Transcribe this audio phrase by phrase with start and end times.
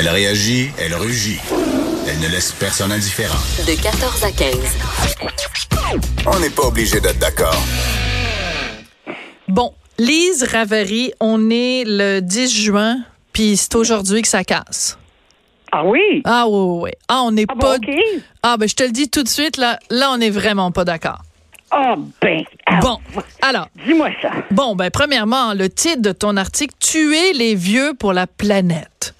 [0.00, 1.38] Elle réagit, elle rugit.
[2.08, 3.36] Elle ne laisse personne indifférent.
[3.66, 4.56] De 14 à 15.
[6.26, 7.62] On n'est pas obligé d'être d'accord.
[9.46, 12.96] Bon, Lise Ravary, on est le 10 juin,
[13.34, 14.96] puis c'est aujourd'hui que ça casse.
[15.70, 16.22] Ah oui?
[16.24, 16.90] Ah oui, oui, oui.
[17.06, 17.74] Ah, on n'est Ah bon, pas...
[17.76, 17.90] OK.
[18.42, 20.86] Ah, ben je te le dis tout de suite, là, là, on n'est vraiment pas
[20.86, 21.18] d'accord.
[21.70, 22.96] Ah ben, ah, Bon,
[23.42, 24.30] alors, dis-moi ça.
[24.50, 29.14] bon, ben premièrement, le titre de ton article, Tuer les vieux pour la planète.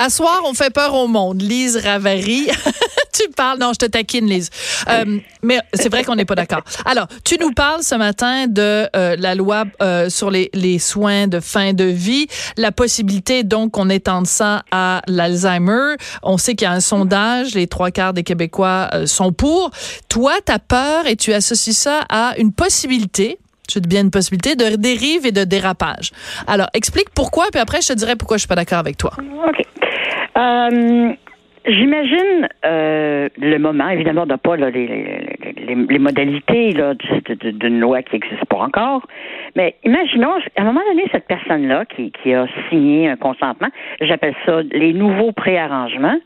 [0.00, 1.42] À soir, on fait peur au monde.
[1.42, 2.46] Lise Ravary.
[3.12, 3.58] tu parles.
[3.58, 4.48] Non, je te taquine, Lise.
[4.88, 6.62] Euh, mais c'est vrai qu'on n'est pas d'accord.
[6.84, 11.26] Alors, tu nous parles ce matin de euh, la loi euh, sur les, les soins
[11.26, 15.96] de fin de vie, la possibilité donc qu'on étende ça à l'Alzheimer.
[16.22, 19.72] On sait qu'il y a un sondage, les trois quarts des Québécois euh, sont pour.
[20.08, 23.38] Toi, tu as peur et tu associes ça à une possibilité
[23.76, 26.12] dis bien une possibilité de dérive et de dérapage.
[26.46, 29.12] Alors, explique pourquoi, puis après, je te dirai pourquoi je suis pas d'accord avec toi.
[29.46, 29.77] OK.
[30.36, 31.12] Euh,
[31.66, 37.80] J'imagine euh, le moment, évidemment, on n'a pas là, les, les, les, les modalités d'une
[37.80, 39.06] loi qui n'existe pas encore.
[39.54, 43.68] Mais imaginons, à un moment donné, cette personne-là qui, qui a signé un consentement,
[44.00, 46.16] j'appelle ça les nouveaux préarrangements,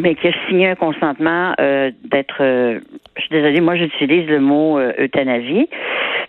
[0.00, 2.80] mais qui a signé un consentement euh, d'être, euh,
[3.16, 5.68] je suis désolée, moi j'utilise le mot euh, euthanasie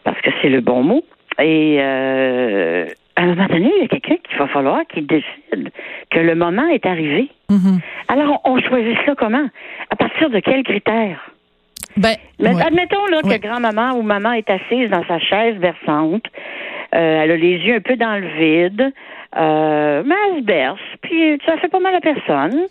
[0.04, 1.06] parce que c'est le bon mot.
[1.40, 5.72] Et euh, à un moment donné, il y a quelqu'un qu'il va falloir qu'il décide
[6.09, 7.30] que le moment est arrivé.
[7.50, 7.80] Mhm.
[8.08, 9.47] Alors, on, choisit ça comment?
[9.89, 11.30] À partir de quels critères?
[11.95, 12.64] Ben, Mais ouais.
[12.66, 13.38] admettons là, Ouais.
[13.39, 16.25] que grand-maman ou maman est assise dans sa chaise berçante.
[16.95, 18.92] Euh, elle a les yeux un peu dans le vide.
[19.36, 20.80] Euh, mais elle se berce.
[21.02, 22.64] Puis ça fait pas mal à personne.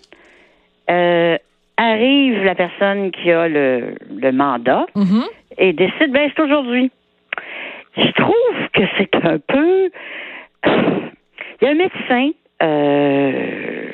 [0.90, 1.36] Euh,
[1.77, 5.22] arrive la personne qui a le, le mandat Mhm.
[5.58, 6.90] et décide, ben c'est aujourd'hui.
[7.96, 9.90] Je trouve que c'est un peu...
[10.64, 12.30] Il y a un médecin
[12.62, 13.92] euh,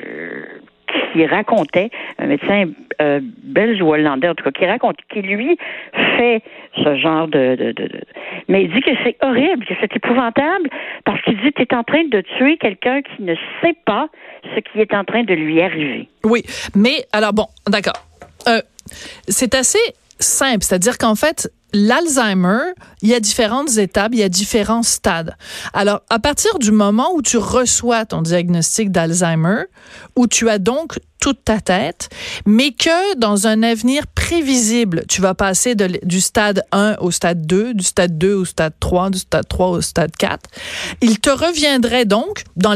[1.13, 2.65] qui racontait, un médecin
[3.01, 5.57] euh, belge ou hollandais, en tout cas, qui raconte, qui lui
[6.17, 6.41] fait
[6.83, 7.73] ce genre de...
[8.47, 10.69] mais il dit que c'est horrible, que c'est épouvantable,
[11.05, 14.07] parce qu'il dit que tu es en train de tuer quelqu'un qui ne sait pas
[14.55, 16.07] ce qui est en train de lui arriver.
[16.23, 16.43] Oui,
[16.75, 18.05] mais alors bon, d'accord.
[18.47, 18.61] Euh,
[19.27, 19.79] c'est assez
[20.19, 25.35] simple, c'est-à-dire qu'en fait, l'Alzheimer, il y a différentes étapes, il y a différents stades.
[25.73, 29.63] Alors, à partir du moment où tu reçois ton diagnostic d'Alzheimer,
[30.15, 32.09] où tu as donc toute ta tête,
[32.45, 37.73] mais que dans un avenir prévisible, tu vas passer du stade 1 au stade 2,
[37.73, 40.49] du stade 2 au stade 3, du stade 3 au stade 4,
[41.01, 42.73] il te reviendrait donc, dans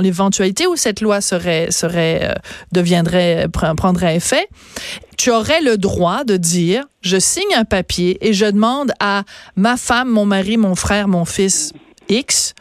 [0.00, 2.34] l'éventualité où cette loi serait, serait, euh,
[2.72, 4.46] deviendrait, pre- prendrait effet,
[5.16, 9.24] tu aurais le droit de dire, je signe un papier et je demande à
[9.56, 11.72] ma femme, mon mari, mon frère, mon fils
[12.08, 12.54] X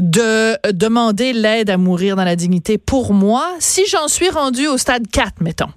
[0.00, 4.78] de demander l'aide à mourir dans la dignité pour moi si j'en suis rendu au
[4.78, 5.68] stade 4, mettons.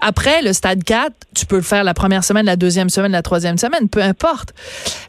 [0.00, 3.22] Après, le stade 4, tu peux le faire la première semaine, la deuxième semaine, la
[3.22, 4.52] troisième semaine, peu importe.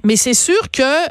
[0.03, 1.07] Mais c'est sûr que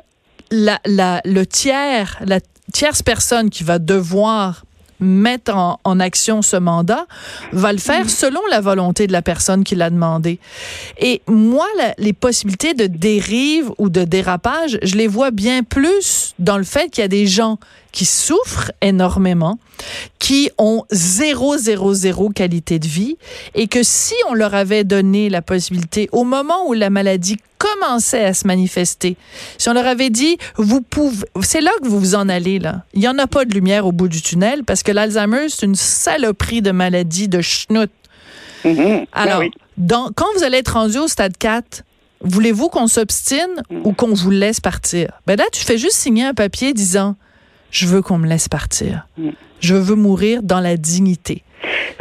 [0.52, 2.38] la, la- le tiers, la
[2.72, 4.64] tierce personne qui va devoir
[5.02, 7.06] mettre en, en action ce mandat
[7.52, 10.38] va le faire selon la volonté de la personne qui l'a demandé.
[10.98, 16.34] Et moi, la- les possibilités de dérive ou de dérapage, je les vois bien plus
[16.38, 17.58] dans le fait qu'il y a des gens
[17.90, 19.58] qui souffrent énormément,
[20.18, 23.16] qui ont zéro, zéro, zéro qualité de vie,
[23.54, 28.24] et que si on leur avait donné la possibilité, au moment où la maladie commençait
[28.24, 29.16] à se manifester,
[29.58, 32.82] si on leur avait dit, vous pouvez, c'est là que vous vous en allez, là.
[32.94, 35.66] Il n'y en a pas de lumière au bout du tunnel, parce que l'Alzheimer, c'est
[35.66, 37.90] une saloperie de maladie de schnout.
[39.12, 39.50] Alors, oui.
[39.76, 41.82] dans- quand vous allez être rendu au stade 4,
[42.20, 45.08] voulez-vous qu'on s'obstine ou qu'on vous laisse partir?
[45.26, 47.16] Ben là, tu fais juste signer un papier disant
[47.70, 49.06] Je veux qu'on me laisse partir.
[49.62, 51.42] Je veux mourir dans la dignité.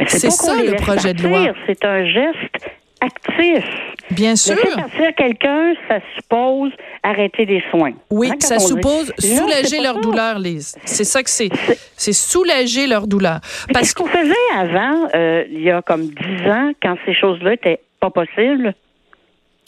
[0.06, 1.52] C'est ça, le projet de loi.
[1.66, 3.64] C'est un geste actif.
[4.10, 4.54] Bien sûr.
[4.56, 6.70] Laisser partir quelqu'un, ça suppose
[7.02, 7.92] arrêter les soins.
[8.10, 10.00] Oui, Hein, ça dit- suppose soulager leur ça.
[10.00, 10.76] douleur, Lise.
[10.84, 11.48] C'est ça que c'est.
[11.96, 13.40] C'est soulager leur douleur.
[13.72, 17.80] Parce qu'on faisait avant, euh, il y a comme dix ans, quand ces choses-là étaient
[18.00, 18.74] pas possibles?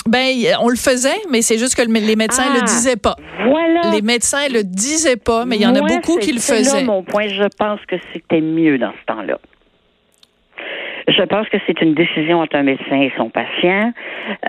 [0.07, 0.29] Ben,
[0.61, 3.17] on le faisait, mais c'est juste que le- les médecins Ah, le disaient pas.
[3.47, 3.81] Voilà.
[3.93, 6.81] Les médecins le disaient pas, mais il y en a beaucoup qui le faisaient.
[6.81, 7.27] là mon point.
[7.29, 9.39] Je pense que c'était mieux dans ce temps-là.
[11.07, 13.93] Je pense que c'est une décision entre un médecin et son patient.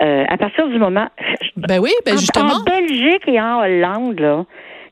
[0.00, 1.08] Euh, à partir du moment.
[1.56, 2.54] Ben oui, ben en, justement.
[2.54, 4.44] en Belgique et en Hollande, là,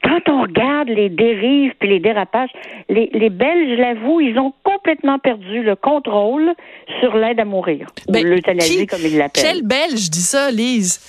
[0.05, 2.51] quand on regarde les dérives puis les dérapages,
[2.89, 6.53] les, les Belges, je l'avoue, ils ont complètement perdu le contrôle
[7.01, 7.87] sur l'aide à mourir.
[8.09, 9.43] Ben, ou l'euthanasie, comme ils l'appellent.
[9.43, 11.01] Quel Belge dit ça, Lise?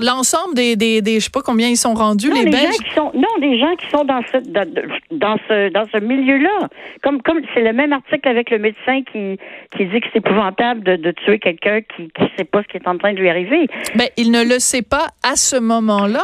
[0.00, 2.66] L'ensemble des, des, des, je sais pas combien ils sont rendus, Non, les Belges.
[2.72, 4.68] gens qui sont, non, des gens qui sont dans ce, dans,
[5.10, 6.68] dans ce, dans ce milieu-là.
[7.02, 9.38] Comme, comme c'est le même article avec le médecin qui,
[9.76, 12.76] qui dit que c'est épouvantable de, de tuer quelqu'un qui, qui sait pas ce qui
[12.76, 13.66] est en train de lui arriver.
[13.96, 16.22] Ben, il ne le sait pas à ce moment-là.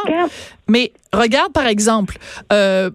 [0.69, 2.17] Mais regarde, par exemple,
[2.53, 2.91] euh,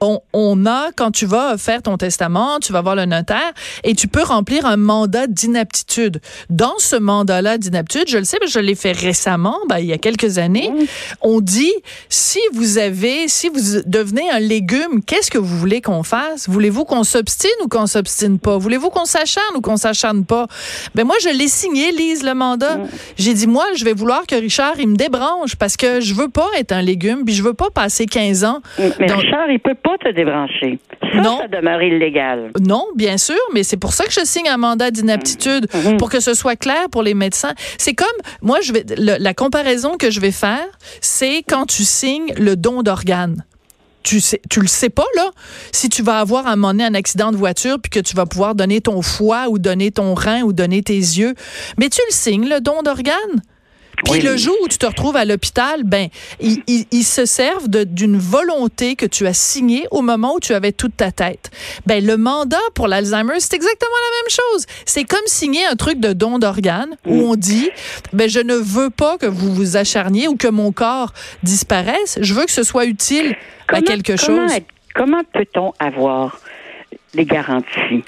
[0.00, 3.52] on, on, a, quand tu vas faire ton testament, tu vas voir le notaire
[3.84, 6.20] et tu peux remplir un mandat d'inaptitude.
[6.50, 9.92] Dans ce mandat-là d'inaptitude, je le sais, mais je l'ai fait récemment, ben, il y
[9.92, 10.72] a quelques années,
[11.20, 11.72] on dit,
[12.08, 16.48] si vous avez, si vous devenez un légume, qu'est-ce que vous voulez qu'on fasse?
[16.48, 18.56] Voulez-vous qu'on s'obstine ou qu'on s'obstine pas?
[18.58, 20.46] Voulez-vous qu'on s'acharne ou qu'on s'acharne pas?
[20.94, 22.78] Ben, moi, je l'ai signé, Lise, le mandat.
[23.16, 26.28] J'ai dit, moi, je vais vouloir que Richard, il me débranche parce que je veux
[26.28, 28.60] pas être un légume puis je veux pas passer 15 ans.
[28.78, 30.78] Mais dans- Richard, il peut pas te débrancher.
[31.12, 31.38] Ça, Non.
[31.38, 32.50] ça demeure illégal.
[32.60, 35.66] Non, bien sûr, mais c'est pour ça que je signe un mandat d'inaptitude,
[35.98, 37.54] pour que ce soit clair pour les médecins.
[37.78, 38.06] C'est comme,
[38.42, 40.64] moi, je vais, le- la comparaison que je vais faire,
[41.00, 43.44] c'est quand tu signes le don d'organes.
[44.04, 45.30] Tu sais, tu le sais pas, là,
[45.72, 48.14] si tu vas avoir à un moment donné un accident de voiture puis que tu
[48.16, 51.34] vas pouvoir donner ton foie ou donner ton rein ou donner tes yeux.
[51.78, 53.42] Mais tu le signes, le don d'organes.
[54.04, 54.20] Puis Oui.
[54.22, 56.08] le jour où tu te retrouves à l'hôpital, ben,
[56.40, 60.54] ils, ils- ils se servent d'une volonté que tu as signée au moment où tu
[60.54, 61.50] avais toute ta tête.
[61.86, 64.66] Ben, le mandat pour l'Alzheimer, c'est exactement la même chose.
[64.86, 67.70] C'est comme signer un truc de don d'organes où on dit,
[68.12, 71.12] ben, je ne veux pas que vous vous acharniez ou que mon corps
[71.42, 72.18] disparaisse.
[72.20, 73.34] Je veux que ce soit utile
[73.68, 74.58] à quelque comment chose.
[74.94, 76.40] Comment peut-on avoir
[77.14, 78.04] des garanties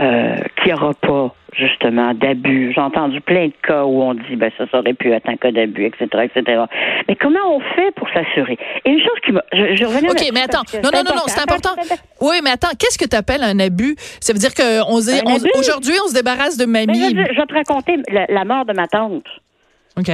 [0.00, 2.72] euh, qu'il n'y aura pas justement d'abus?
[2.74, 5.50] J'ai entendu plein de cas où on dit ben ça aurait pu être un cas
[5.52, 6.62] d'abus, etc., etc.
[7.08, 8.56] Mais comment on fait pour s'assurer?
[8.84, 9.42] Et une chose qui m'a...
[9.52, 10.62] Je, je revenais OK, mais attends.
[10.62, 11.70] que Non, non, non, non, c'est important.
[12.20, 13.94] Oui, mais attends, qu'est-ce que tu appelles un abus?
[14.20, 15.50] Ça veut dire qu'on se dit, Un on- abus?
[15.58, 16.94] aujourd'hui, on se débarrasse de mamie.
[16.98, 19.26] je, je vais te raconter la, la mort de ma tante.
[19.98, 20.10] OK?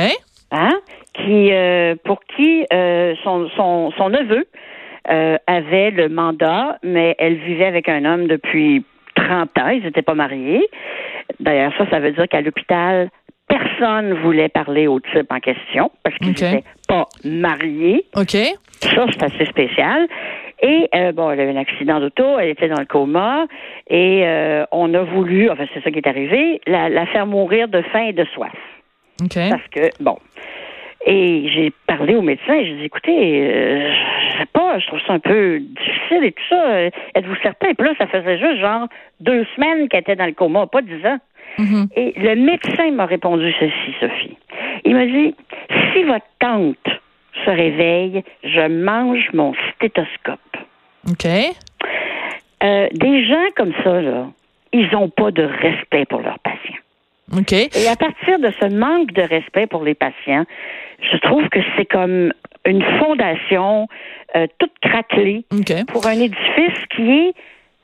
[0.50, 0.80] hein,
[1.14, 4.46] qui, euh, pour qui euh, son, son, son neveu
[5.10, 8.84] euh, avait le mandat, mais elle vivait avec un homme depuis
[9.28, 9.69] 30 ans.
[9.69, 10.66] Ils n'étaient pas mariés.
[11.40, 13.10] D'ailleurs, ça, ça veut dire qu'à l'hôpital,
[13.48, 18.04] personne voulait parler au type en question parce qu'ils n'étaient pas mariés.
[18.16, 18.36] OK?
[18.80, 20.06] Ça, c'est assez spécial.
[20.60, 23.46] Et euh, bon, elle a eu un accident d'auto, elle était dans le coma,
[23.88, 27.69] et euh, on a voulu, enfin c'est ça qui est arrivé, la, la faire mourir
[27.69, 28.52] de faim et de soif.
[29.22, 29.38] OK.
[29.50, 30.16] Parce que, bon.
[31.10, 33.90] Et j'ai parlé au médecin, j'ai dit, écoutez, euh,
[34.31, 36.82] je sais pas, je trouve ça un peu difficile et tout ça.
[37.14, 37.72] Êtes-vous certain?
[37.72, 38.88] Puis là, ça faisait juste genre
[39.19, 41.19] deux semaines qu'elle était dans le coma, pas dix ans.
[41.58, 41.88] Mhm.
[41.96, 44.37] Et le médecin m'a répondu ceci, Sophie.
[44.84, 45.34] Il m'a dit,
[45.94, 46.76] si votre tante
[47.46, 50.38] se réveille, je mange mon stéthoscope.
[51.11, 51.26] OK.
[52.62, 54.26] Euh, des gens comme ça, là,
[54.75, 56.82] ils n'ont pas de respect pour leurs patients.
[57.75, 60.44] Et à partir de ce manque de respect pour les patients,
[61.00, 62.32] je trouve que c'est comme
[62.64, 63.86] une fondation
[64.36, 65.44] euh, toute craquelée
[65.88, 67.34] pour un édifice qui est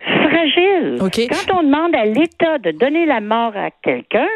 [0.01, 0.99] fragile.
[1.01, 4.29] Quand on demande à l'État de donner la mort à quelqu'un,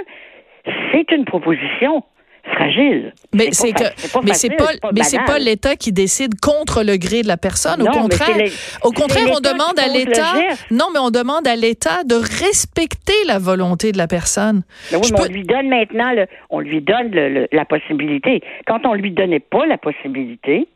[0.92, 2.02] c'est une proposition
[2.48, 3.12] fragile.
[3.34, 3.84] Mais c'est que,
[4.24, 7.80] mais c'est pas, mais c'est pas l'État qui décide contre le gré de la personne.
[7.82, 8.36] Non, au contraire,
[8.84, 10.34] au contraire, on demande à l'État.
[10.70, 14.62] Non, mais on demande à l'État de respecter la volonté de la personne.
[14.90, 17.64] Mais oui, Je mais peux- on lui donne maintenant, le- on lui donne le- la
[17.64, 18.40] possibilité.
[18.66, 20.68] Quand on lui donnait pas la possibilité,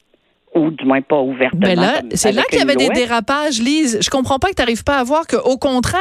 [0.54, 1.60] ou du moins pas ouvertement.
[1.62, 3.98] Ben là, c'est là qu'il y avait des dérapages, Lise.
[4.02, 6.00] Je comprends pas que tu n'arrives pas à voir que, au contraire,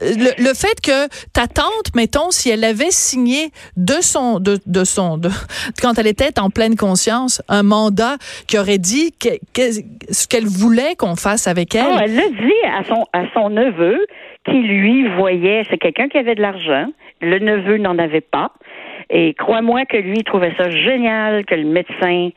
[0.00, 4.84] le, le fait que ta tante, mettons, si elle avait signé de son, de, de
[4.84, 5.28] son, de,
[5.80, 8.16] quand elle était en pleine conscience, un mandat
[8.48, 9.70] qui aurait dit que- que-
[10.10, 11.86] ce qu'elle voulait qu'on fasse avec elle.
[11.88, 14.04] Ah, elle l'a dit à son, à son neveu,
[14.44, 16.86] qui lui voyait, c'est quelqu'un qui avait de l'argent.
[17.20, 18.50] Le neveu n'en avait pas.
[19.10, 22.30] Et crois-moi que lui trouvait ça génial que le médecin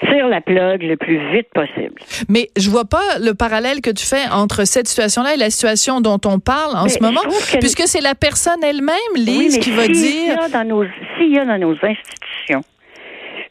[0.00, 2.00] tire la plug le plus vite possible.
[2.28, 6.00] Mais je vois pas le parallèle que tu fais entre cette situation-là et la situation
[6.00, 7.22] dont on parle en Mais ce moment,
[7.60, 10.02] puisque c'est la personne elle-même, Lise, Oui, qui va s'il dire.
[10.02, 12.62] S'il y a dans nos institutions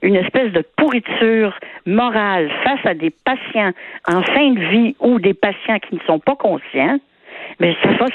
[0.01, 3.71] une espèce de pourriture morale face à des patients
[4.07, 6.99] en fin de vie ou des patients qui ne sont pas conscients,
[7.59, 8.05] mais ça va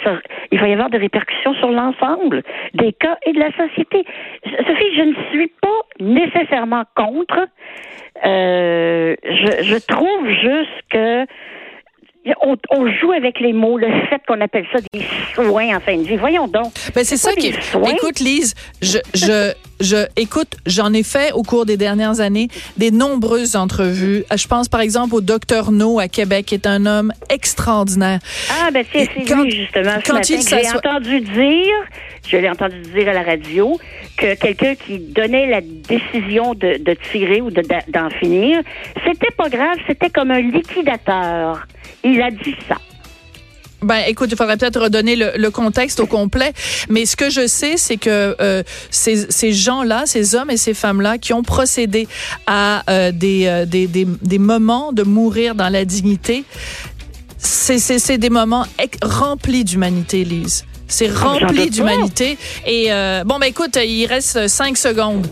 [0.50, 2.42] il va y avoir des répercussions sur l'ensemble
[2.74, 4.04] des cas et de la société.
[4.44, 5.68] Sophie, je ne suis pas
[6.00, 7.46] nécessairement contre.
[8.24, 11.26] Euh, je, je trouve juste que
[12.42, 15.00] on, on joue avec les mots, le fait qu'on appelle ça des
[15.34, 16.16] soins en fin de vie.
[16.16, 16.72] Voyons donc.
[16.94, 17.48] Ben c'est ça qui.
[17.48, 22.90] Écoute, Lise, je, je, je écoute, j'en ai fait au cours des dernières années des
[22.90, 24.24] nombreuses entrevues.
[24.34, 28.20] Je pense par exemple au docteur No à Québec, qui est un homme extraordinaire.
[28.50, 31.74] Ah ben c'est lui justement ce quand il J'ai entendu dire,
[32.28, 33.78] je l'ai entendu dire à la radio
[34.16, 38.60] que quelqu'un qui donnait la décision de, de tirer ou d'en finir,
[39.06, 41.66] c'était pas grave, c'était comme un liquidateur.
[42.04, 42.76] Il a dit ça.
[43.82, 46.52] Ben, écoute, il faudrait peut-être redonner le, contexte au complet.
[46.88, 50.74] Mais ce que je sais, c'est que euh, ces, ces gens-là, ces hommes et ces
[50.74, 52.06] femmes-là, qui ont procédé
[52.46, 56.44] à euh, des, euh, des, des, des, moments de mourir dans la dignité,
[57.38, 58.66] c'est des moments
[59.02, 60.64] remplis d'humanité, Lise.
[60.86, 62.36] C'est rempli d'humanité.
[62.66, 62.90] Et
[63.24, 65.26] bon, ben écoute, il reste cinq secondes.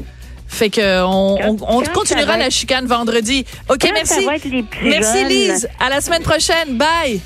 [0.47, 3.45] Fait que on, on, continuera la chicane vendredi.
[3.69, 4.26] OK, merci.
[4.83, 5.69] merci Lise.
[5.78, 6.78] À la semaine prochaine.
[6.78, 7.21] Bye.